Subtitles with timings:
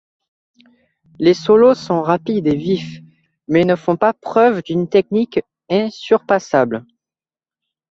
[1.19, 3.01] Les solos sont rapides et vifs,
[3.47, 6.87] mais ne font pas preuve d'une technique insurpassable.